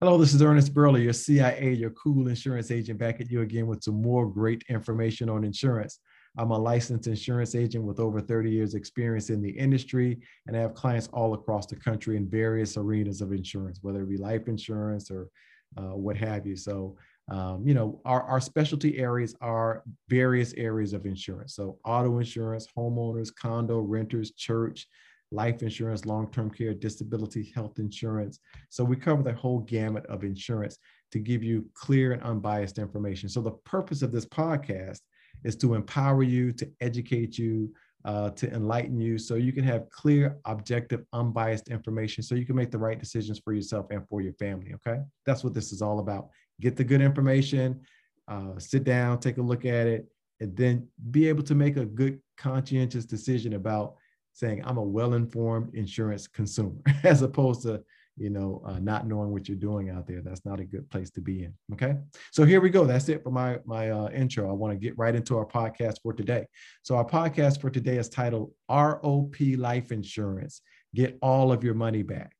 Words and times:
Hello, 0.00 0.16
this 0.16 0.32
is 0.32 0.40
Ernest 0.40 0.72
Burley, 0.72 1.02
your 1.02 1.12
CIA, 1.12 1.72
your 1.72 1.90
cool 1.90 2.28
insurance 2.28 2.70
agent, 2.70 3.00
back 3.00 3.20
at 3.20 3.32
you 3.32 3.40
again 3.40 3.66
with 3.66 3.82
some 3.82 4.00
more 4.00 4.30
great 4.30 4.62
information 4.68 5.28
on 5.28 5.42
insurance. 5.42 5.98
I'm 6.38 6.52
a 6.52 6.56
licensed 6.56 7.08
insurance 7.08 7.56
agent 7.56 7.82
with 7.82 7.98
over 7.98 8.20
30 8.20 8.48
years 8.48 8.74
experience 8.74 9.28
in 9.28 9.42
the 9.42 9.50
industry, 9.50 10.20
and 10.46 10.56
I 10.56 10.60
have 10.60 10.74
clients 10.74 11.08
all 11.12 11.34
across 11.34 11.66
the 11.66 11.74
country 11.74 12.16
in 12.16 12.30
various 12.30 12.76
arenas 12.76 13.20
of 13.22 13.32
insurance, 13.32 13.80
whether 13.82 14.02
it 14.02 14.08
be 14.08 14.16
life 14.16 14.46
insurance 14.46 15.10
or 15.10 15.30
uh, 15.76 15.96
what 15.96 16.16
have 16.16 16.46
you. 16.46 16.54
So, 16.54 16.96
um, 17.28 17.66
you 17.66 17.74
know, 17.74 18.00
our, 18.04 18.22
our 18.22 18.40
specialty 18.40 18.98
areas 18.98 19.34
are 19.40 19.82
various 20.08 20.54
areas 20.54 20.92
of 20.92 21.06
insurance. 21.06 21.56
So 21.56 21.80
auto 21.84 22.18
insurance, 22.18 22.68
homeowners, 22.78 23.34
condo, 23.34 23.80
renters, 23.80 24.30
church, 24.30 24.86
life 25.30 25.62
insurance, 25.62 26.06
long-term 26.06 26.50
care, 26.50 26.74
disability, 26.74 27.52
health 27.54 27.78
insurance. 27.78 28.40
So 28.70 28.84
we 28.84 28.96
cover 28.96 29.22
the 29.22 29.32
whole 29.32 29.60
gamut 29.60 30.06
of 30.06 30.24
insurance 30.24 30.78
to 31.12 31.18
give 31.18 31.42
you 31.42 31.66
clear 31.74 32.12
and 32.12 32.22
unbiased 32.22 32.78
information. 32.78 33.28
So 33.28 33.40
the 33.40 33.50
purpose 33.50 34.02
of 34.02 34.12
this 34.12 34.26
podcast 34.26 35.00
is 35.44 35.56
to 35.56 35.74
empower 35.74 36.22
you, 36.22 36.52
to 36.52 36.70
educate 36.80 37.38
you, 37.38 37.72
uh, 38.04 38.30
to 38.30 38.50
enlighten 38.52 39.00
you 39.00 39.18
so 39.18 39.34
you 39.34 39.52
can 39.52 39.64
have 39.64 39.90
clear, 39.90 40.38
objective, 40.44 41.04
unbiased 41.12 41.68
information 41.68 42.22
so 42.22 42.34
you 42.34 42.46
can 42.46 42.56
make 42.56 42.70
the 42.70 42.78
right 42.78 42.98
decisions 42.98 43.38
for 43.38 43.52
yourself 43.52 43.86
and 43.90 44.08
for 44.08 44.20
your 44.20 44.32
family. 44.34 44.72
Okay. 44.74 45.00
That's 45.26 45.44
what 45.44 45.54
this 45.54 45.72
is 45.72 45.82
all 45.82 45.98
about. 45.98 46.30
Get 46.60 46.76
the 46.76 46.84
good 46.84 47.02
information, 47.02 47.80
uh, 48.28 48.58
sit 48.58 48.84
down, 48.84 49.20
take 49.20 49.38
a 49.38 49.42
look 49.42 49.64
at 49.64 49.86
it, 49.86 50.06
and 50.40 50.56
then 50.56 50.86
be 51.10 51.28
able 51.28 51.42
to 51.44 51.54
make 51.54 51.76
a 51.76 51.84
good, 51.84 52.20
conscientious 52.36 53.04
decision 53.04 53.54
about 53.54 53.96
saying 54.38 54.62
I'm 54.64 54.78
a 54.78 54.82
well-informed 54.82 55.74
insurance 55.74 56.28
consumer, 56.28 56.76
as 57.02 57.22
opposed 57.22 57.62
to 57.62 57.82
you 58.16 58.30
know 58.30 58.62
uh, 58.64 58.78
not 58.78 59.06
knowing 59.06 59.30
what 59.30 59.48
you're 59.48 59.56
doing 59.56 59.90
out 59.90 60.06
there. 60.06 60.22
That's 60.22 60.44
not 60.44 60.60
a 60.60 60.64
good 60.64 60.88
place 60.90 61.10
to 61.12 61.20
be 61.20 61.44
in. 61.44 61.54
Okay, 61.72 61.96
so 62.30 62.44
here 62.44 62.60
we 62.60 62.70
go. 62.70 62.84
That's 62.84 63.08
it 63.08 63.22
for 63.22 63.30
my 63.30 63.58
my 63.64 63.90
uh, 63.90 64.08
intro. 64.10 64.48
I 64.48 64.52
want 64.52 64.72
to 64.72 64.78
get 64.78 64.96
right 64.96 65.14
into 65.14 65.36
our 65.36 65.46
podcast 65.46 65.96
for 66.02 66.12
today. 66.12 66.46
So 66.82 66.96
our 66.96 67.04
podcast 67.04 67.60
for 67.60 67.70
today 67.70 67.98
is 67.98 68.08
titled 68.08 68.52
ROP 68.70 69.58
Life 69.58 69.90
Insurance: 69.90 70.62
Get 70.94 71.18
All 71.20 71.50
of 71.52 71.64
Your 71.64 71.74
Money 71.74 72.02
Back. 72.02 72.32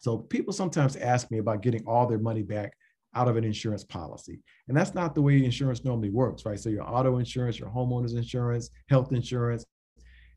So 0.00 0.18
people 0.18 0.52
sometimes 0.52 0.94
ask 0.96 1.30
me 1.30 1.38
about 1.38 1.62
getting 1.62 1.84
all 1.86 2.06
their 2.06 2.20
money 2.20 2.42
back 2.42 2.72
out 3.14 3.26
of 3.26 3.36
an 3.36 3.44
insurance 3.44 3.82
policy. 3.82 4.40
And 4.68 4.76
that's 4.76 4.94
not 4.94 5.14
the 5.14 5.22
way 5.22 5.42
insurance 5.44 5.84
normally 5.84 6.10
works, 6.10 6.44
right? 6.44 6.60
So 6.60 6.68
your 6.68 6.88
auto 6.88 7.16
insurance, 7.16 7.58
your 7.58 7.70
homeowner's 7.70 8.14
insurance, 8.14 8.70
health 8.88 9.12
insurance, 9.12 9.64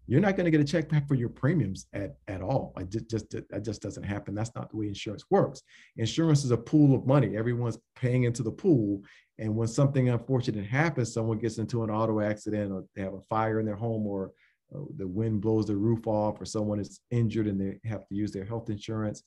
you're 0.07 0.19
not 0.19 0.35
going 0.35 0.45
to 0.45 0.51
get 0.51 0.61
a 0.61 0.65
check 0.65 0.89
back 0.89 1.07
for 1.07 1.15
your 1.15 1.29
premiums 1.29 1.87
at, 1.93 2.15
at 2.27 2.41
all. 2.41 2.73
I 2.75 2.83
just, 2.83 3.09
just 3.09 3.29
that 3.31 3.63
just 3.63 3.81
doesn't 3.81 4.03
happen. 4.03 4.35
That's 4.35 4.53
not 4.55 4.69
the 4.69 4.77
way 4.77 4.87
insurance 4.87 5.25
works. 5.29 5.61
Insurance 5.97 6.43
is 6.43 6.51
a 6.51 6.57
pool 6.57 6.95
of 6.95 7.05
money. 7.05 7.37
Everyone's 7.37 7.77
paying 7.95 8.23
into 8.23 8.43
the 8.43 8.51
pool. 8.51 9.03
And 9.39 9.55
when 9.55 9.67
something 9.67 10.09
unfortunate 10.09 10.65
happens, 10.65 11.13
someone 11.13 11.37
gets 11.37 11.57
into 11.57 11.83
an 11.83 11.89
auto 11.89 12.19
accident 12.19 12.71
or 12.71 12.83
they 12.95 13.01
have 13.01 13.13
a 13.13 13.21
fire 13.21 13.59
in 13.59 13.65
their 13.65 13.75
home 13.75 14.05
or 14.05 14.31
the 14.97 15.07
wind 15.07 15.41
blows 15.41 15.67
the 15.67 15.75
roof 15.75 16.07
off 16.07 16.39
or 16.39 16.45
someone 16.45 16.79
is 16.79 17.01
injured 17.11 17.47
and 17.47 17.59
they 17.59 17.89
have 17.89 18.07
to 18.07 18.15
use 18.15 18.31
their 18.31 18.45
health 18.45 18.69
insurance, 18.69 19.23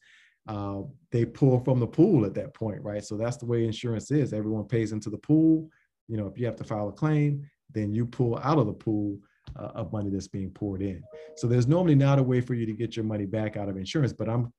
uh, 0.49 0.81
they 1.11 1.25
pull 1.25 1.61
from 1.61 1.81
the 1.81 1.87
pool 1.87 2.25
at 2.25 2.35
that 2.35 2.55
point, 2.55 2.83
right? 2.83 3.05
So 3.05 3.17
that's 3.17 3.37
the 3.37 3.47
way 3.47 3.65
insurance 3.65 4.11
is. 4.11 4.33
Everyone 4.33 4.65
pays 4.65 4.93
into 4.93 5.11
the 5.11 5.19
pool. 5.19 5.69
You 6.09 6.17
know, 6.17 6.27
if 6.27 6.39
you 6.39 6.47
have 6.47 6.57
to 6.57 6.65
file 6.65 6.89
a 6.89 6.93
claim, 6.93 7.49
then 7.73 7.93
you 7.93 8.07
pull 8.07 8.39
out 8.39 8.59
of 8.59 8.67
the 8.67 8.73
pool 8.73 9.19
uh, 9.59 9.73
of 9.75 9.93
money 9.93 10.11
that's 10.11 10.29
being 10.29 10.51
poured 10.51 10.83
in. 10.83 11.03
So 11.37 11.47
there's 11.47 11.67
normally 11.67 11.95
not 11.95 12.19
a 12.19 12.23
way 12.23 12.41
for 12.41 12.55
you 12.55 12.67
to 12.67 12.73
get 12.73 12.97
your 12.97 13.05
money 13.05 13.27
back 13.27 13.57
out 13.57 13.69
of 13.69 13.77
insurance, 13.77 14.13
but 14.13 14.29
I'm 14.29 14.53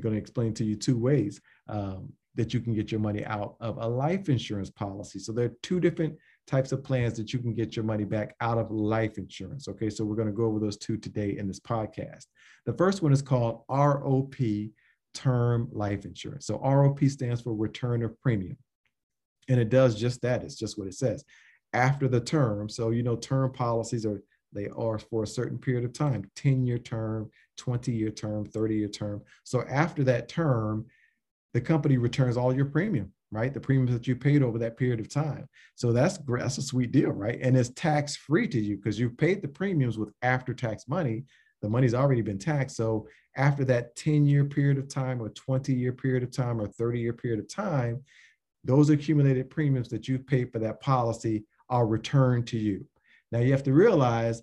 going 0.00 0.14
to 0.14 0.20
explain 0.20 0.54
to 0.54 0.64
you 0.64 0.76
two 0.76 0.98
ways 0.98 1.40
um, 1.68 2.12
that 2.34 2.54
you 2.54 2.60
can 2.60 2.74
get 2.74 2.92
your 2.92 3.00
money 3.00 3.24
out 3.24 3.56
of 3.60 3.78
a 3.78 3.86
life 3.86 4.28
insurance 4.28 4.70
policy. 4.70 5.18
So 5.18 5.32
there 5.32 5.46
are 5.46 5.56
two 5.62 5.80
different 5.80 6.16
types 6.46 6.72
of 6.72 6.84
plans 6.84 7.16
that 7.16 7.32
you 7.32 7.40
can 7.40 7.52
get 7.52 7.76
your 7.76 7.84
money 7.84 8.04
back 8.04 8.34
out 8.40 8.58
of 8.58 8.70
life 8.70 9.18
insurance. 9.18 9.68
Okay, 9.68 9.90
so 9.90 10.04
we're 10.04 10.16
going 10.16 10.28
to 10.28 10.34
go 10.34 10.44
over 10.44 10.58
those 10.58 10.78
two 10.78 10.96
today 10.96 11.36
in 11.36 11.48
this 11.48 11.60
podcast. 11.60 12.26
The 12.64 12.72
first 12.74 13.02
one 13.02 13.12
is 13.12 13.22
called 13.22 13.66
ROP 13.68 14.70
term 15.14 15.68
life 15.72 16.04
insurance. 16.04 16.46
So 16.46 16.58
ROP 16.58 17.10
stands 17.10 17.40
for 17.40 17.54
return 17.54 18.02
of 18.02 18.18
premium. 18.20 18.56
And 19.48 19.58
it 19.58 19.70
does 19.70 19.98
just 19.98 20.20
that. 20.22 20.42
It's 20.42 20.56
just 20.56 20.78
what 20.78 20.88
it 20.88 20.94
says 20.94 21.24
after 21.72 22.08
the 22.08 22.20
term. 22.20 22.68
So, 22.68 22.90
you 22.90 23.02
know, 23.02 23.16
term 23.16 23.52
policies 23.52 24.06
are 24.06 24.22
they 24.52 24.68
are 24.68 24.98
for 24.98 25.22
a 25.22 25.26
certain 25.26 25.58
period 25.58 25.84
of 25.84 25.92
time 25.92 26.30
10 26.36 26.64
year 26.64 26.78
term, 26.78 27.30
20 27.56 27.92
year 27.92 28.10
term, 28.10 28.44
30 28.44 28.74
year 28.74 28.88
term. 28.88 29.22
So, 29.44 29.62
after 29.68 30.04
that 30.04 30.28
term, 30.28 30.86
the 31.54 31.60
company 31.60 31.98
returns 31.98 32.36
all 32.36 32.54
your 32.54 32.66
premium, 32.66 33.12
right? 33.30 33.52
The 33.52 33.60
premiums 33.60 33.92
that 33.92 34.06
you 34.06 34.16
paid 34.16 34.42
over 34.42 34.58
that 34.58 34.76
period 34.76 35.00
of 35.00 35.08
time. 35.08 35.46
So, 35.74 35.92
that's 35.92 36.18
that's 36.26 36.58
a 36.58 36.62
sweet 36.62 36.92
deal, 36.92 37.10
right? 37.10 37.38
And 37.40 37.56
it's 37.56 37.70
tax 37.70 38.16
free 38.16 38.48
to 38.48 38.60
you 38.60 38.76
because 38.76 38.98
you 38.98 39.10
paid 39.10 39.42
the 39.42 39.48
premiums 39.48 39.98
with 39.98 40.12
after 40.22 40.54
tax 40.54 40.88
money. 40.88 41.24
The 41.60 41.68
money's 41.68 41.94
already 41.94 42.22
been 42.22 42.38
taxed. 42.38 42.76
So, 42.76 43.06
after 43.36 43.64
that 43.66 43.94
10 43.96 44.26
year 44.26 44.44
period 44.44 44.78
of 44.78 44.88
time, 44.88 45.20
or 45.20 45.28
20 45.28 45.74
year 45.74 45.92
period 45.92 46.22
of 46.22 46.30
time, 46.30 46.60
or 46.60 46.66
30 46.66 47.00
year 47.00 47.12
period 47.12 47.40
of 47.40 47.48
time, 47.48 48.02
those 48.64 48.90
accumulated 48.90 49.50
premiums 49.50 49.88
that 49.88 50.08
you've 50.08 50.26
paid 50.26 50.52
for 50.52 50.58
that 50.58 50.80
policy 50.80 51.44
are 51.70 51.86
returned 51.86 52.46
to 52.48 52.58
you. 52.58 52.84
Now 53.32 53.40
you 53.40 53.52
have 53.52 53.62
to 53.64 53.72
realize 53.72 54.42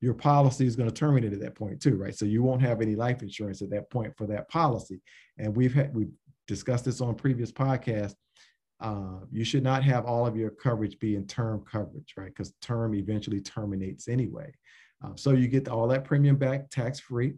your 0.00 0.14
policy 0.14 0.66
is 0.66 0.76
going 0.76 0.88
to 0.88 0.94
terminate 0.94 1.32
at 1.32 1.40
that 1.40 1.54
point 1.54 1.80
too, 1.80 1.96
right? 1.96 2.14
So 2.14 2.24
you 2.24 2.42
won't 2.42 2.62
have 2.62 2.80
any 2.80 2.96
life 2.96 3.22
insurance 3.22 3.60
at 3.60 3.70
that 3.70 3.90
point 3.90 4.16
for 4.16 4.26
that 4.28 4.48
policy. 4.48 5.00
And 5.38 5.54
we've 5.54 5.74
had 5.74 5.94
we've 5.94 6.12
discussed 6.48 6.86
this 6.86 7.00
on 7.00 7.14
previous 7.14 7.52
podcasts. 7.52 8.14
Uh, 8.80 9.20
you 9.30 9.44
should 9.44 9.62
not 9.62 9.84
have 9.84 10.06
all 10.06 10.26
of 10.26 10.36
your 10.36 10.50
coverage 10.50 10.98
be 10.98 11.16
in 11.16 11.26
term 11.26 11.62
coverage, 11.70 12.14
right? 12.16 12.28
Because 12.28 12.54
term 12.62 12.94
eventually 12.94 13.40
terminates 13.40 14.08
anyway. 14.08 14.50
Uh, 15.04 15.10
so 15.16 15.32
you 15.32 15.48
get 15.48 15.68
all 15.68 15.86
that 15.88 16.04
premium 16.04 16.36
back 16.36 16.70
tax 16.70 16.98
free. 16.98 17.34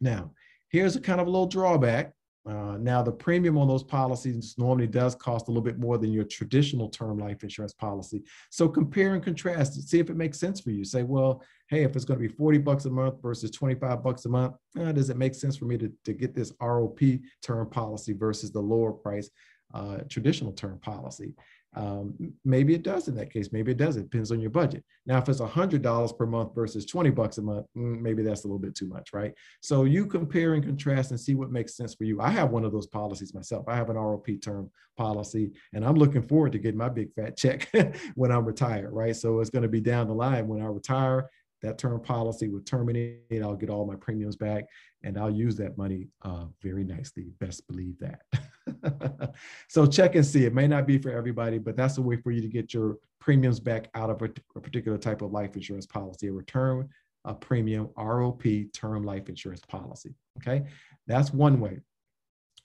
Now, 0.00 0.32
here's 0.70 0.96
a 0.96 1.00
kind 1.00 1.20
of 1.20 1.26
a 1.26 1.30
little 1.30 1.46
drawback. 1.46 2.12
Uh, 2.46 2.76
now, 2.78 3.02
the 3.02 3.12
premium 3.12 3.56
on 3.56 3.66
those 3.66 3.82
policies 3.82 4.54
normally 4.58 4.86
does 4.86 5.14
cost 5.14 5.48
a 5.48 5.50
little 5.50 5.62
bit 5.62 5.78
more 5.78 5.96
than 5.96 6.12
your 6.12 6.24
traditional 6.24 6.90
term 6.90 7.18
life 7.18 7.42
insurance 7.42 7.72
policy. 7.72 8.22
So 8.50 8.68
compare 8.68 9.14
and 9.14 9.24
contrast, 9.24 9.88
see 9.88 9.98
if 9.98 10.10
it 10.10 10.16
makes 10.16 10.38
sense 10.38 10.60
for 10.60 10.70
you. 10.70 10.84
Say, 10.84 11.04
well, 11.04 11.42
hey, 11.68 11.84
if 11.84 11.96
it's 11.96 12.04
going 12.04 12.20
to 12.20 12.28
be 12.28 12.34
40 12.34 12.58
bucks 12.58 12.84
a 12.84 12.90
month 12.90 13.22
versus 13.22 13.50
25 13.50 14.02
bucks 14.02 14.26
a 14.26 14.28
month, 14.28 14.54
uh, 14.78 14.92
does 14.92 15.08
it 15.08 15.16
make 15.16 15.34
sense 15.34 15.56
for 15.56 15.64
me 15.64 15.78
to, 15.78 15.90
to 16.04 16.12
get 16.12 16.34
this 16.34 16.52
ROP 16.60 17.20
term 17.42 17.70
policy 17.70 18.12
versus 18.12 18.52
the 18.52 18.60
lower 18.60 18.92
price 18.92 19.30
uh, 19.72 19.98
traditional 20.10 20.52
term 20.52 20.78
policy? 20.80 21.34
Um, 21.76 22.14
maybe 22.44 22.74
it 22.74 22.82
does 22.82 23.08
in 23.08 23.14
that 23.16 23.32
case. 23.32 23.50
Maybe 23.52 23.72
it 23.72 23.78
doesn't. 23.78 24.02
It 24.02 24.10
depends 24.10 24.30
on 24.30 24.40
your 24.40 24.50
budget. 24.50 24.84
Now, 25.06 25.18
if 25.18 25.28
it's 25.28 25.40
$100 25.40 26.18
per 26.18 26.26
month 26.26 26.54
versus 26.54 26.86
20 26.86 27.10
bucks 27.10 27.38
a 27.38 27.42
month, 27.42 27.66
mm, 27.76 28.00
maybe 28.00 28.22
that's 28.22 28.44
a 28.44 28.46
little 28.46 28.58
bit 28.58 28.74
too 28.74 28.86
much, 28.86 29.12
right? 29.12 29.34
So 29.60 29.84
you 29.84 30.06
compare 30.06 30.54
and 30.54 30.64
contrast 30.64 31.10
and 31.10 31.20
see 31.20 31.34
what 31.34 31.50
makes 31.50 31.76
sense 31.76 31.94
for 31.94 32.04
you. 32.04 32.20
I 32.20 32.30
have 32.30 32.50
one 32.50 32.64
of 32.64 32.72
those 32.72 32.86
policies 32.86 33.34
myself. 33.34 33.66
I 33.68 33.76
have 33.76 33.90
an 33.90 33.96
ROP 33.96 34.40
term 34.42 34.70
policy, 34.96 35.52
and 35.72 35.84
I'm 35.84 35.96
looking 35.96 36.22
forward 36.22 36.52
to 36.52 36.58
getting 36.58 36.78
my 36.78 36.88
big 36.88 37.12
fat 37.14 37.36
check 37.36 37.68
when 38.14 38.30
I'm 38.30 38.44
retired, 38.44 38.92
right? 38.92 39.16
So 39.16 39.40
it's 39.40 39.50
going 39.50 39.62
to 39.62 39.68
be 39.68 39.80
down 39.80 40.06
the 40.06 40.14
line 40.14 40.46
when 40.46 40.62
I 40.62 40.66
retire. 40.66 41.28
That 41.64 41.78
term 41.78 42.00
policy 42.00 42.48
will 42.48 42.60
terminate. 42.60 43.42
I'll 43.42 43.56
get 43.56 43.70
all 43.70 43.86
my 43.86 43.96
premiums 43.96 44.36
back, 44.36 44.66
and 45.02 45.18
I'll 45.18 45.30
use 45.30 45.56
that 45.56 45.78
money 45.78 46.08
uh, 46.22 46.44
very 46.62 46.84
nicely. 46.84 47.32
Best 47.40 47.66
believe 47.66 47.96
that. 48.00 49.34
so 49.68 49.86
check 49.86 50.14
and 50.14 50.24
see. 50.24 50.44
It 50.44 50.54
may 50.54 50.68
not 50.68 50.86
be 50.86 50.98
for 50.98 51.10
everybody, 51.10 51.58
but 51.58 51.76
that's 51.76 51.98
a 51.98 52.02
way 52.02 52.16
for 52.16 52.30
you 52.30 52.42
to 52.42 52.48
get 52.48 52.74
your 52.74 52.98
premiums 53.18 53.60
back 53.60 53.88
out 53.94 54.10
of 54.10 54.20
a, 54.22 54.30
a 54.56 54.60
particular 54.60 54.98
type 54.98 55.22
of 55.22 55.32
life 55.32 55.56
insurance 55.56 55.86
policy, 55.86 56.28
a 56.28 56.32
return 56.32 56.88
a 57.24 57.34
premium 57.34 57.88
ROP 57.96 58.72
term 58.72 59.02
life 59.02 59.28
insurance 59.28 59.62
policy. 59.66 60.14
Okay, 60.38 60.64
that's 61.06 61.32
one 61.32 61.60
way. 61.60 61.80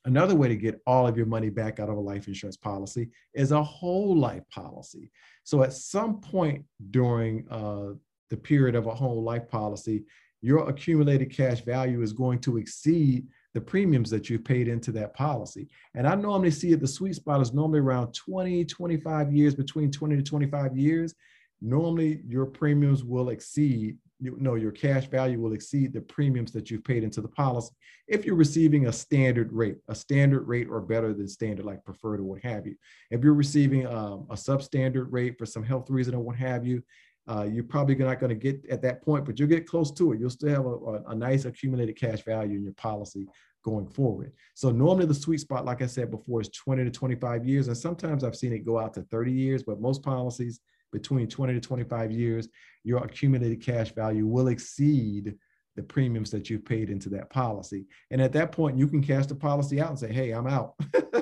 Another 0.06 0.36
way 0.36 0.48
to 0.48 0.56
get 0.56 0.80
all 0.88 1.08
of 1.08 1.18
your 1.18 1.26
money 1.26 1.50
back 1.50 1.80
out 1.80 1.90
of 1.90 1.98
a 1.98 2.02
life 2.02 2.28
insurance 2.28 2.58
policy 2.58 3.10
is 3.34 3.52
a 3.52 3.62
whole 3.62 4.18
life 4.18 4.44
policy. 4.50 5.12
So 5.44 5.62
at 5.64 5.74
some 5.74 6.22
point 6.22 6.66
during 6.92 7.46
uh, 7.50 7.96
the 8.30 8.38
period 8.38 8.76
of 8.76 8.88
a 8.88 8.96
whole 8.96 9.24
life 9.24 9.50
policy, 9.50 10.04
your 10.42 10.70
accumulated 10.70 11.36
cash 11.36 11.62
value 11.62 12.02
is 12.02 12.14
going 12.14 12.40
to 12.40 12.58
exceed 12.58 13.28
the 13.54 13.62
premiums 13.62 14.10
that 14.10 14.30
you've 14.30 14.46
paid 14.46 14.68
into 14.68 14.92
that 14.92 15.14
policy. 15.14 15.68
And 15.96 16.08
I 16.08 16.16
normally 16.16 16.52
see 16.52 16.72
it, 16.72 16.80
the 16.80 16.88
sweet 16.88 17.16
spot 17.16 17.42
is 17.42 17.54
normally 17.54 17.80
around 17.80 18.14
20, 18.14 18.64
25 18.66 19.34
years, 19.34 19.56
between 19.56 19.92
20 19.92 20.18
to 20.18 20.24
25 20.24 20.78
years. 20.78 21.16
Normally 21.62 22.22
your 22.26 22.46
premiums 22.46 23.04
will 23.04 23.30
exceed, 23.30 23.98
you 24.22 24.38
know, 24.40 24.56
your 24.56 24.72
cash 24.72 25.08
value 25.08 25.42
will 25.42 25.54
exceed 25.54 25.92
the 25.92 26.02
premiums 26.02 26.52
that 26.54 26.70
you've 26.70 26.84
paid 26.84 27.04
into 27.04 27.22
the 27.22 27.28
policy. 27.28 27.74
If 28.08 28.24
you're 28.24 28.36
receiving 28.36 28.88
a 28.88 28.94
standard 28.94 29.52
rate, 29.52 29.78
a 29.90 29.96
standard 29.96 30.48
rate 30.48 30.68
or 30.70 30.80
better 30.80 31.14
than 31.14 31.28
standard, 31.28 31.66
like 31.66 31.84
preferred 31.84 32.22
or 32.22 32.24
what 32.24 32.44
have 32.44 32.66
you. 32.66 32.76
If 33.12 33.24
you're 33.24 33.34
receiving 33.34 33.88
um, 33.88 34.28
a 34.30 34.36
substandard 34.36 35.08
rate 35.10 35.38
for 35.38 35.46
some 35.46 35.64
health 35.64 35.90
reason 35.90 36.16
or 36.16 36.22
what 36.22 36.38
have 36.38 36.66
you, 36.66 36.82
uh, 37.30 37.44
you're 37.44 37.64
probably 37.64 37.96
not 37.96 38.20
going 38.20 38.30
to 38.30 38.36
get 38.36 38.66
at 38.70 38.82
that 38.82 39.04
point, 39.04 39.24
but 39.24 39.38
you'll 39.38 39.48
get 39.48 39.68
close 39.68 39.92
to 39.92 40.14
it. 40.14 40.20
You'll 40.20 40.32
still 40.32 40.50
have 40.50 40.66
a, 40.66 40.70
a, 40.70 41.04
a, 41.12 41.16
nice 41.16 41.46
accumulated 41.46 41.96
cash 41.96 42.24
value 42.24 42.58
in 42.58 42.64
your 42.64 42.74
policy 42.74 43.28
going 43.64 43.88
forward. 43.88 44.32
So 44.56 44.72
normally 44.72 45.06
the 45.06 45.14
sweet 45.14 45.40
spot, 45.40 45.64
like 45.64 45.84
I 45.84 45.86
said 45.86 46.10
before, 46.10 46.42
is 46.42 46.50
20 46.50 46.86
to 46.86 46.90
25 46.90 47.46
years. 47.46 47.68
And 47.68 47.78
sometimes 47.78 48.24
I've 48.24 48.36
seen 48.36 48.52
it 48.52 48.66
go 48.66 48.80
out 48.80 48.96
to 48.96 49.04
30 49.04 49.32
years, 49.32 49.62
but 49.62 49.80
most 49.80 50.02
policies 50.02 50.60
between 50.92 51.28
20 51.28 51.54
to 51.54 51.60
25 51.60 52.12
years, 52.12 52.48
your 52.84 53.04
accumulated 53.04 53.64
cash 53.64 53.94
value 53.94 54.26
will 54.26 54.48
exceed 54.48 55.36
the 55.76 55.84
premiums 55.84 56.32
that 56.32 56.50
you've 56.50 56.66
paid 56.66 56.90
into 56.90 57.10
that 57.10 57.30
policy. 57.30 57.86
And 58.10 58.22
at 58.22 58.34
that 58.34 58.52
point, 58.52 58.78
you 58.78 58.88
can 58.88 59.04
cash 59.04 59.28
the 59.28 59.36
policy 59.36 59.80
out 59.80 59.90
and 59.90 60.00
say, 60.00 60.12
hey, 60.12 60.32
I'm 60.32 60.48
out. 60.48 60.74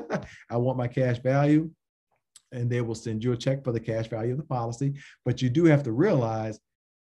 I 0.49 0.55
want 0.55 0.77
my 0.77 0.87
cash 0.87 1.19
value. 1.19 1.69
And 2.51 2.69
they 2.69 2.81
will 2.81 2.95
send 2.95 3.23
you 3.23 3.33
a 3.33 3.37
check 3.37 3.63
for 3.63 3.71
the 3.71 3.79
cash 3.79 4.07
value 4.07 4.31
of 4.31 4.37
the 4.37 4.43
policy. 4.43 4.93
But 5.25 5.41
you 5.41 5.49
do 5.49 5.65
have 5.65 5.83
to 5.83 5.91
realize, 5.91 6.59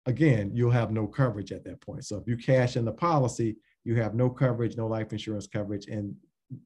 again, 0.06 0.50
you'll 0.54 0.70
have 0.70 0.90
no 0.90 1.06
coverage 1.06 1.52
at 1.52 1.64
that 1.64 1.80
point. 1.80 2.04
So 2.04 2.18
if 2.18 2.26
you 2.26 2.36
cash 2.36 2.76
in 2.76 2.84
the 2.84 2.92
policy, 2.92 3.56
you 3.84 3.96
have 3.96 4.14
no 4.14 4.28
coverage, 4.28 4.76
no 4.76 4.86
life 4.86 5.12
insurance 5.12 5.46
coverage, 5.46 5.86
and 5.86 6.14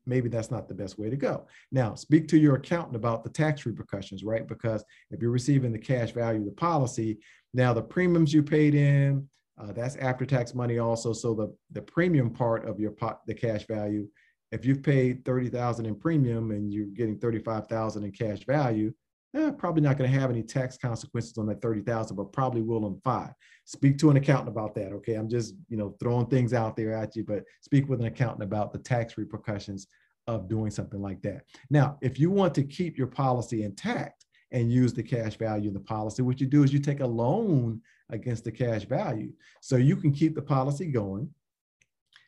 maybe 0.07 0.29
that's 0.29 0.51
not 0.51 0.69
the 0.69 0.75
best 0.75 0.99
way 0.99 1.11
to 1.11 1.17
go. 1.17 1.47
Now, 1.71 1.95
speak 1.95 2.27
to 2.29 2.39
your 2.39 2.57
accountant 2.57 2.97
about 2.97 3.23
the 3.23 3.31
tax 3.31 3.67
repercussions, 3.67 4.25
right? 4.25 4.47
Because 4.47 4.85
if 5.11 5.21
you're 5.21 5.31
receiving 5.31 5.73
the 5.73 5.79
cash 5.79 6.13
value 6.13 6.41
of 6.41 6.47
the 6.47 6.53
policy, 6.53 7.19
now 7.53 7.73
the 7.73 7.83
premiums 7.83 8.33
you 8.33 8.43
paid 8.43 8.75
in, 8.75 9.29
uh, 9.61 9.73
that's 9.73 9.97
after 9.97 10.27
tax 10.27 10.55
money 10.55 10.79
also. 10.79 11.13
So 11.13 11.35
the, 11.35 11.55
the 11.71 11.83
premium 11.83 12.31
part 12.31 12.67
of 12.67 12.81
your 12.81 12.91
pot, 12.91 13.21
the 13.27 13.35
cash 13.35 13.67
value, 13.67 14.09
if 14.55 14.65
you've 14.65 14.85
paid 14.85 15.25
30,000 15.25 15.85
in 15.85 15.97
premium 15.97 16.53
and 16.53 16.73
you're 16.73 16.87
getting 16.87 17.19
35,000 17.19 18.05
in 18.05 18.13
cash 18.13 18.47
value, 18.47 18.95
eh, 19.37 19.51
probably 19.51 19.83
not 19.83 19.99
going 19.99 20.09
to 20.09 20.21
have 20.21 20.31
any 20.31 20.45
tax 20.45 20.79
consequences 20.79 21.37
on 21.39 21.47
that 21.47 21.61
30,000, 21.61 22.17
but 22.17 22.33
probably 22.33 22.63
will 22.63 22.85
on 22.85 23.01
five. 23.03 23.33
Speak 23.65 23.99
to 23.99 24.11
an 24.11 24.17
accountant 24.17 24.49
about 24.49 24.73
that. 24.77 24.93
Okay. 24.93 25.15
I'm 25.15 25.29
just, 25.29 25.55
you 25.69 25.77
know, 25.77 25.97
throwing 25.99 26.27
things 26.27 26.55
out 26.55 26.77
there 26.77 26.93
at 26.93 27.17
you, 27.17 27.25
but 27.25 27.43
speak 27.63 27.89
with 27.89 27.99
an 27.99 28.07
accountant 28.07 28.45
about 28.45 28.73
the 28.73 28.79
tax 28.79 29.19
repercussions 29.19 29.89
of 30.29 30.49
doing 30.49 30.71
something 30.71 31.03
like 31.03 31.21
that. 31.23 31.43
Now, 31.69 31.99
if 32.01 32.21
you 32.21 32.31
want 32.31 32.55
to 32.55 32.63
keep 32.63 32.97
your 32.97 33.09
policy 33.09 33.65
intact 33.65 34.25
and 34.53 34.73
use 34.73 34.95
the 34.95 35.03
cash 35.03 35.37
value 35.37 35.67
in 35.67 35.75
the 35.75 35.81
policy, 35.81 36.23
what 36.23 36.41
you 36.41 36.47
do 36.47 36.63
is 36.63 36.73
you 36.73 36.79
take 36.79 37.01
a 37.01 37.07
loan 37.07 37.81
against 38.11 38.45
the 38.45 38.53
cash 38.53 38.85
value. 38.85 39.33
So 39.61 39.75
you 39.77 39.97
can 39.97 40.13
keep 40.13 40.37
the 40.37 40.43
policy 40.43 40.87
going 40.87 41.29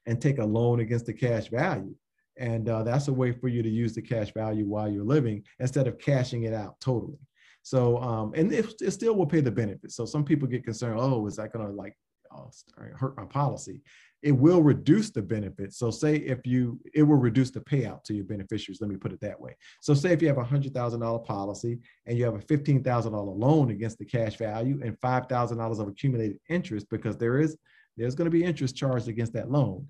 and 0.06 0.20
take 0.20 0.38
a 0.38 0.44
loan 0.44 0.81
against 0.81 1.06
the 1.06 1.12
cash 1.12 1.49
value. 1.49 1.94
And 2.38 2.68
uh, 2.68 2.82
that's 2.82 3.08
a 3.08 3.12
way 3.12 3.32
for 3.32 3.48
you 3.48 3.62
to 3.62 3.68
use 3.68 3.94
the 3.94 4.02
cash 4.02 4.32
value 4.32 4.66
while 4.66 4.90
you're 4.90 5.04
living 5.04 5.44
instead 5.58 5.86
of 5.86 5.98
cashing 5.98 6.44
it 6.44 6.52
out 6.52 6.78
totally. 6.80 7.18
So, 7.62 7.98
um, 8.00 8.32
and 8.36 8.52
it, 8.52 8.74
it 8.80 8.92
still 8.92 9.16
will 9.16 9.26
pay 9.26 9.40
the 9.40 9.50
benefits. 9.50 9.96
So 9.96 10.04
some 10.04 10.24
people 10.24 10.46
get 10.46 10.64
concerned, 10.64 10.98
oh, 11.00 11.26
is 11.26 11.36
that 11.36 11.52
going 11.52 11.66
to 11.66 11.72
like 11.72 11.96
oh, 12.32 12.50
hurt 12.94 13.16
my 13.16 13.24
policy? 13.24 13.80
It 14.22 14.32
will 14.32 14.62
reduce 14.62 15.10
the 15.10 15.22
benefits. 15.22 15.78
So 15.78 15.90
say 15.90 16.16
if 16.16 16.46
you, 16.46 16.80
it 16.94 17.02
will 17.02 17.16
reduce 17.16 17.50
the 17.50 17.60
payout 17.60 18.04
to 18.04 18.14
your 18.14 18.24
beneficiaries. 18.24 18.80
Let 18.80 18.90
me 18.90 18.96
put 18.96 19.12
it 19.12 19.20
that 19.20 19.40
way. 19.40 19.56
So 19.80 19.94
say 19.94 20.12
if 20.12 20.22
you 20.22 20.28
have 20.28 20.38
a 20.38 20.44
hundred 20.44 20.74
thousand 20.74 21.00
dollar 21.00 21.18
policy 21.18 21.78
and 22.06 22.16
you 22.16 22.24
have 22.24 22.34
a 22.34 22.40
fifteen 22.40 22.82
thousand 22.82 23.12
dollar 23.12 23.32
loan 23.32 23.70
against 23.70 23.98
the 23.98 24.04
cash 24.04 24.36
value 24.36 24.80
and 24.84 24.98
five 25.00 25.26
thousand 25.26 25.58
dollars 25.58 25.78
of 25.78 25.88
accumulated 25.88 26.38
interest 26.48 26.86
because 26.88 27.16
there 27.16 27.40
is 27.40 27.56
there's 27.96 28.14
going 28.14 28.26
to 28.26 28.38
be 28.38 28.44
interest 28.44 28.76
charged 28.76 29.08
against 29.08 29.32
that 29.32 29.50
loan 29.50 29.86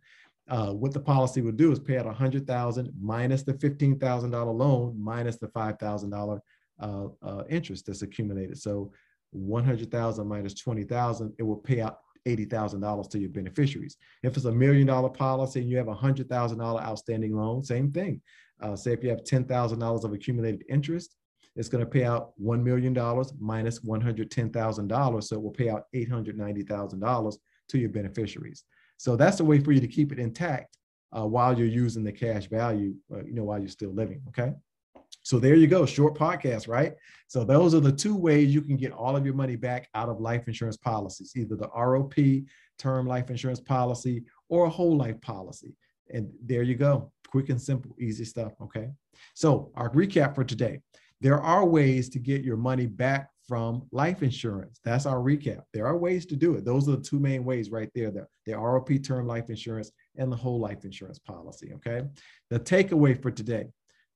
uh, 0.48 0.72
what 0.72 0.93
the 0.93 1.00
policy 1.00 1.40
would 1.40 1.56
do 1.56 1.72
is 1.72 1.78
pay 1.78 1.98
out 1.98 2.06
a 2.06 2.12
hundred 2.12 2.46
thousand 2.46 2.93
minus 3.00 3.43
the 3.43 3.54
fifteen 3.54 3.98
thousand 3.98 4.31
dollar 4.31 4.52
loan 4.52 4.94
minus 4.98 5.37
the 5.37 5.48
five 5.48 5.78
thousand 5.78 6.10
dollar 6.10 6.40
uh, 6.81 7.06
uh, 7.22 7.43
interest 7.48 7.87
that's 7.87 8.02
accumulated. 8.02 8.58
So 8.58 8.93
one 9.31 9.64
hundred 9.64 9.90
thousand 9.90 10.28
minus 10.28 10.54
twenty 10.54 10.84
thousand, 10.84 11.34
it 11.38 11.43
will 11.43 11.56
pay 11.56 11.81
out 11.81 11.98
eighty 12.26 12.44
thousand 12.44 12.81
dollars 12.81 13.08
to 13.08 13.19
your 13.19 13.31
beneficiaries. 13.31 13.96
If 14.22 14.37
it's 14.37 14.46
a 14.46 14.52
million 14.52 14.87
dollar 14.87 15.08
policy 15.08 15.60
and 15.60 15.70
you 15.70 15.76
have 15.78 15.88
a 15.88 15.94
hundred 15.94 16.28
thousand 16.28 16.58
dollar 16.58 16.81
outstanding 16.81 17.34
loan, 17.34 17.64
same 17.64 17.90
thing. 17.90 18.20
Uh, 18.60 18.76
say 18.76 18.92
if 18.92 19.02
you 19.02 19.10
have 19.10 19.25
ten 19.25 19.44
thousand 19.44 19.81
dollars 19.81 20.04
of 20.04 20.12
accumulated 20.12 20.64
interest, 20.69 21.16
it's 21.56 21.69
going 21.69 21.82
to 21.82 21.90
pay 21.90 22.04
out 22.04 22.32
$1 22.40 22.62
million 22.62 22.94
minus 23.40 23.81
$110,000. 23.81 25.25
So 25.25 25.37
it 25.37 25.42
will 25.42 25.50
pay 25.50 25.70
out 25.70 25.84
$890,000 25.94 27.37
to 27.69 27.78
your 27.78 27.88
beneficiaries. 27.88 28.64
So 28.96 29.16
that's 29.16 29.40
a 29.40 29.44
way 29.44 29.60
for 29.60 29.72
you 29.72 29.81
to 29.81 29.88
keep 29.88 30.12
it 30.12 30.19
intact 30.19 30.76
uh, 31.16 31.26
while 31.26 31.56
you're 31.56 31.66
using 31.66 32.04
the 32.04 32.12
cash 32.12 32.48
value, 32.48 32.94
uh, 33.12 33.25
you 33.25 33.34
know, 33.34 33.44
while 33.44 33.58
you're 33.58 33.69
still 33.69 33.93
living. 33.93 34.22
Okay. 34.28 34.52
So 35.22 35.38
there 35.38 35.54
you 35.54 35.66
go, 35.66 35.87
short 35.87 36.16
podcast, 36.16 36.69
right? 36.69 36.94
So 37.26 37.44
those 37.44 37.75
are 37.75 37.81
the 37.81 37.93
two 37.93 38.16
ways 38.16 38.54
you 38.54 38.62
can 38.62 38.76
get 38.76 38.93
all 38.93 39.16
of 39.16 39.25
your 39.25 39.34
money 39.34 39.56
back 39.56 39.88
out 39.94 40.08
of 40.08 40.20
life 40.20 40.46
insurance 40.46 40.76
policies, 40.76 41.32
either 41.37 41.56
the 41.56 41.69
ROP, 41.69 42.46
term 42.78 43.06
life 43.06 43.31
insurance 43.31 43.60
policy, 43.60 44.25
or 44.48 44.66
a 44.66 44.70
whole 44.70 44.96
life 44.96 45.20
policy. 45.20 45.75
And 46.12 46.31
there 46.44 46.62
you 46.62 46.76
go, 46.76 47.10
quick 47.28 47.49
and 47.49 47.60
simple, 47.60 47.94
easy 47.99 48.25
stuff. 48.25 48.52
Okay. 48.62 48.90
So 49.34 49.72
our 49.75 49.90
recap 49.90 50.34
for 50.34 50.44
today 50.44 50.81
there 51.20 51.40
are 51.40 51.64
ways 51.64 52.08
to 52.10 52.19
get 52.19 52.42
your 52.42 52.56
money 52.56 52.87
back 52.87 53.31
from 53.46 53.87
life 53.93 54.22
insurance. 54.22 54.81
That's 54.84 55.06
our 55.06 55.19
recap. 55.19 55.62
There 55.72 55.87
are 55.87 55.96
ways 55.96 56.26
to 56.26 56.37
do 56.37 56.54
it. 56.54 56.64
Those 56.64 56.88
are 56.88 56.96
the 56.96 57.02
two 57.02 57.20
main 57.20 57.44
ways 57.44 57.70
right 57.70 57.90
there 57.94 58.10
the, 58.10 58.26
the 58.44 58.52
ROP 58.52 59.04
term 59.04 59.26
life 59.26 59.50
insurance 59.50 59.90
and 60.16 60.31
the 60.31 60.37
whole 60.37 60.58
life 60.58 60.84
insurance 60.84 61.19
policy. 61.19 61.72
Okay. 61.75 62.02
The 62.50 62.60
takeaway 62.60 63.20
for 63.20 63.31
today 63.31 63.66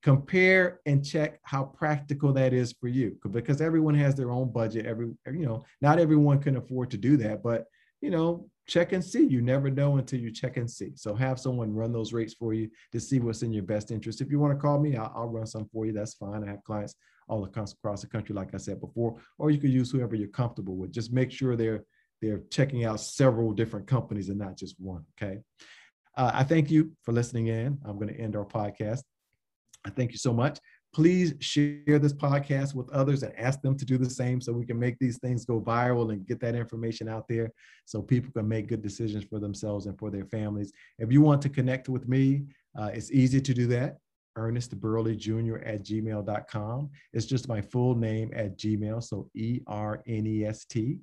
compare 0.02 0.80
and 0.86 1.04
check 1.04 1.38
how 1.42 1.64
practical 1.64 2.32
that 2.32 2.52
is 2.52 2.72
for 2.80 2.88
you 2.88 3.16
because 3.32 3.60
everyone 3.60 3.94
has 3.94 4.14
their 4.14 4.30
own 4.30 4.50
budget. 4.50 4.86
Every, 4.86 5.10
you 5.26 5.46
know, 5.46 5.62
not 5.80 5.98
everyone 5.98 6.40
can 6.40 6.56
afford 6.56 6.90
to 6.92 6.96
do 6.96 7.16
that, 7.18 7.42
but 7.42 7.66
you 8.00 8.10
know, 8.10 8.48
check 8.66 8.92
and 8.92 9.04
see. 9.04 9.24
You 9.26 9.42
never 9.42 9.68
know 9.68 9.98
until 9.98 10.20
you 10.20 10.30
check 10.30 10.56
and 10.56 10.70
see. 10.70 10.92
So 10.94 11.14
have 11.14 11.38
someone 11.38 11.74
run 11.74 11.92
those 11.92 12.12
rates 12.14 12.34
for 12.34 12.54
you 12.54 12.70
to 12.92 13.00
see 13.00 13.20
what's 13.20 13.42
in 13.42 13.52
your 13.52 13.62
best 13.62 13.90
interest. 13.90 14.22
If 14.22 14.30
you 14.30 14.38
want 14.38 14.54
to 14.54 14.60
call 14.60 14.80
me, 14.80 14.96
I'll, 14.96 15.12
I'll 15.14 15.28
run 15.28 15.46
some 15.46 15.68
for 15.70 15.84
you. 15.84 15.92
That's 15.92 16.14
fine. 16.14 16.42
I 16.42 16.50
have 16.50 16.64
clients 16.64 16.94
all 17.30 17.44
across 17.44 17.74
the 18.00 18.06
country, 18.06 18.34
like 18.34 18.54
I 18.54 18.58
said 18.58 18.80
before, 18.80 19.16
or 19.38 19.50
you 19.50 19.58
could 19.58 19.70
use 19.70 19.90
whoever 19.90 20.14
you're 20.14 20.28
comfortable 20.28 20.76
with. 20.76 20.92
Just 20.92 21.12
make 21.12 21.30
sure 21.30 21.56
they're 21.56 21.84
they're 22.20 22.42
checking 22.50 22.84
out 22.84 23.00
several 23.00 23.52
different 23.52 23.86
companies 23.86 24.28
and 24.28 24.38
not 24.38 24.56
just 24.56 24.74
one. 24.78 25.04
Okay. 25.16 25.38
Uh, 26.16 26.30
I 26.34 26.44
thank 26.44 26.70
you 26.70 26.92
for 27.02 27.12
listening 27.12 27.46
in. 27.46 27.78
I'm 27.84 27.96
going 27.98 28.12
to 28.12 28.20
end 28.20 28.36
our 28.36 28.44
podcast. 28.44 29.02
I 29.86 29.90
thank 29.90 30.12
you 30.12 30.18
so 30.18 30.34
much 30.34 30.58
please 30.92 31.34
share 31.40 31.98
this 31.98 32.12
podcast 32.12 32.74
with 32.74 32.90
others 32.90 33.22
and 33.22 33.36
ask 33.38 33.60
them 33.60 33.76
to 33.76 33.84
do 33.84 33.96
the 33.96 34.10
same 34.10 34.40
so 34.40 34.52
we 34.52 34.66
can 34.66 34.78
make 34.78 34.98
these 34.98 35.18
things 35.18 35.44
go 35.44 35.60
viral 35.60 36.12
and 36.12 36.26
get 36.26 36.40
that 36.40 36.54
information 36.54 37.08
out 37.08 37.28
there 37.28 37.52
so 37.84 38.02
people 38.02 38.32
can 38.32 38.48
make 38.48 38.68
good 38.68 38.82
decisions 38.82 39.24
for 39.24 39.38
themselves 39.38 39.86
and 39.86 39.96
for 39.98 40.10
their 40.10 40.24
families. 40.24 40.72
If 40.98 41.12
you 41.12 41.20
want 41.20 41.42
to 41.42 41.48
connect 41.48 41.88
with 41.88 42.08
me, 42.08 42.44
uh, 42.78 42.90
it's 42.92 43.12
easy 43.12 43.40
to 43.40 43.54
do 43.54 43.66
that. 43.68 43.98
Ernest 44.36 44.80
Burley 44.80 45.16
Jr. 45.16 45.56
at 45.64 45.82
gmail.com. 45.82 46.90
It's 47.12 47.26
just 47.26 47.48
my 47.48 47.60
full 47.60 47.94
name 47.94 48.30
at 48.34 48.56
Gmail. 48.56 49.02
So 49.02 49.28
E 49.34 49.60
R 49.66 50.02
N 50.06 50.26
E 50.26 50.44
S 50.44 50.64
T 50.64 50.98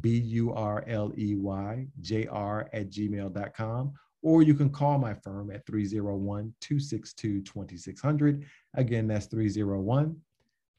B 0.00 0.18
U 0.18 0.52
R 0.52 0.84
L 0.86 1.12
E 1.16 1.34
Y 1.36 1.86
J 2.00 2.26
R 2.26 2.68
at 2.72 2.90
gmail.com 2.90 3.92
or 4.22 4.42
you 4.42 4.54
can 4.54 4.70
call 4.70 4.98
my 4.98 5.14
firm 5.14 5.52
at 5.52 5.64
301 5.66 6.52
262 6.60 7.42
2600. 7.42 8.44
Again, 8.74 9.06
that's 9.06 9.26
301 9.26 10.16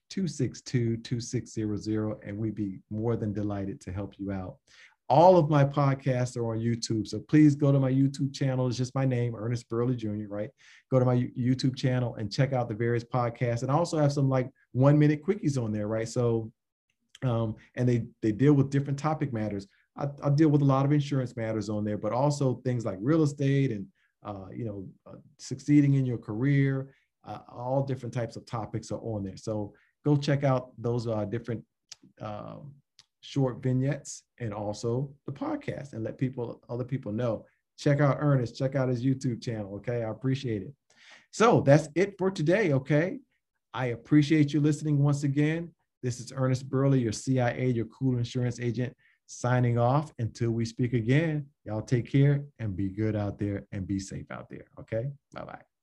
262 0.09 0.97
2600, 0.97 2.17
and 2.25 2.37
we'd 2.37 2.55
be 2.55 2.79
more 2.89 3.15
than 3.15 3.33
delighted 3.33 3.79
to 3.81 3.91
help 3.91 4.13
you 4.17 4.31
out. 4.31 4.57
All 5.09 5.37
of 5.37 5.49
my 5.49 5.63
podcasts 5.63 6.35
are 6.35 6.51
on 6.51 6.59
YouTube. 6.59 7.07
So 7.07 7.19
please 7.19 7.55
go 7.55 7.71
to 7.71 7.79
my 7.79 7.91
YouTube 7.91 8.33
channel. 8.33 8.67
It's 8.67 8.75
just 8.75 8.93
my 8.93 9.05
name, 9.05 9.35
Ernest 9.35 9.69
Burley 9.69 9.95
Jr., 9.95 10.27
right? 10.27 10.49
Go 10.91 10.99
to 10.99 11.05
my 11.05 11.15
YouTube 11.37 11.77
channel 11.77 12.15
and 12.15 12.31
check 12.31 12.51
out 12.51 12.67
the 12.67 12.75
various 12.75 13.05
podcasts. 13.05 13.61
And 13.61 13.71
I 13.71 13.75
also 13.75 13.97
have 13.97 14.11
some 14.11 14.27
like 14.27 14.49
one 14.73 14.99
minute 14.99 15.23
quickies 15.23 15.61
on 15.61 15.71
there, 15.71 15.87
right? 15.87 16.09
So, 16.09 16.51
um, 17.23 17.55
and 17.75 17.87
they 17.87 18.05
they 18.21 18.31
deal 18.31 18.53
with 18.53 18.69
different 18.69 18.99
topic 18.99 19.31
matters. 19.31 19.67
I, 19.97 20.07
I, 20.21 20.29
deal 20.29 20.49
with 20.49 20.61
a 20.61 20.65
lot 20.65 20.85
of 20.85 20.91
insurance 20.91 21.35
matters 21.35 21.69
on 21.69 21.83
there, 21.83 21.97
but 21.97 22.11
also 22.11 22.61
things 22.63 22.85
like 22.85 22.99
real 23.01 23.23
estate 23.23 23.71
and 23.71 23.87
uh, 24.23 24.47
you 24.53 24.65
know 24.65 24.87
uh, 25.07 25.17
succeeding 25.39 25.95
in 25.95 26.05
your 26.05 26.17
career. 26.17 26.93
Uh, 27.25 27.39
all 27.51 27.83
different 27.83 28.13
types 28.13 28.35
of 28.35 28.45
topics 28.45 28.91
are 28.91 28.99
on 28.99 29.23
there. 29.23 29.37
So 29.37 29.73
go 30.05 30.15
check 30.15 30.43
out 30.43 30.71
those 30.77 31.07
uh, 31.07 31.25
different 31.25 31.63
um, 32.21 32.71
short 33.21 33.61
vignettes 33.61 34.23
and 34.39 34.53
also 34.53 35.11
the 35.25 35.31
podcast, 35.31 35.93
and 35.93 36.03
let 36.03 36.17
people 36.17 36.61
other 36.69 36.83
people 36.83 37.11
know. 37.11 37.45
Check 37.77 37.99
out 38.01 38.17
Ernest. 38.19 38.57
Check 38.57 38.75
out 38.75 38.89
his 38.89 39.05
YouTube 39.05 39.41
channel. 39.41 39.75
Okay, 39.75 40.03
I 40.03 40.09
appreciate 40.09 40.63
it. 40.63 40.73
So 41.31 41.61
that's 41.61 41.89
it 41.95 42.15
for 42.17 42.31
today. 42.31 42.73
Okay, 42.73 43.19
I 43.73 43.87
appreciate 43.87 44.53
you 44.53 44.61
listening 44.61 44.99
once 44.99 45.23
again. 45.23 45.71
This 46.03 46.19
is 46.19 46.31
Ernest 46.35 46.69
Burley, 46.69 46.99
your 46.99 47.11
CIA, 47.11 47.69
your 47.69 47.85
cool 47.85 48.17
insurance 48.17 48.59
agent 48.59 48.95
signing 49.27 49.77
off 49.77 50.13
until 50.19 50.51
we 50.51 50.65
speak 50.65 50.93
again. 50.93 51.45
Y'all 51.65 51.81
take 51.81 52.09
care 52.09 52.43
and 52.59 52.75
be 52.75 52.89
good 52.89 53.15
out 53.15 53.37
there 53.37 53.65
and 53.71 53.85
be 53.85 53.99
safe 53.99 54.31
out 54.31 54.49
there. 54.49 54.65
Okay. 54.79 55.07
Bye 55.33 55.43
bye. 55.43 55.76